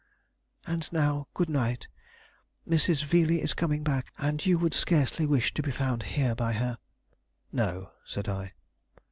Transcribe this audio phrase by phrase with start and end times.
[0.65, 1.87] "And now, good night.
[2.67, 3.03] Mrs.
[3.03, 6.79] Veeley is coming back, and you would scarcely wish to be found here by her."
[7.51, 8.53] "No," said I.